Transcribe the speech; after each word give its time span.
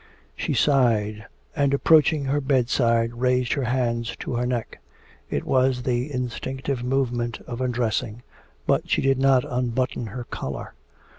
She 0.35 0.55
sighed, 0.55 1.27
and 1.55 1.75
approaching 1.75 2.25
her 2.25 2.41
bedside, 2.41 3.13
raised 3.13 3.53
her 3.53 3.65
hands 3.65 4.15
to 4.21 4.33
her 4.33 4.47
neck. 4.47 4.81
It 5.29 5.43
was 5.43 5.83
the 5.83 6.11
instinctive 6.11 6.83
movement 6.83 7.37
of 7.45 7.61
undressing. 7.61 8.23
But 8.65 8.89
she 8.89 9.03
did 9.03 9.19
not 9.19 9.45
unbutton 9.47 10.07
her 10.07 10.23
collar. 10.23 10.73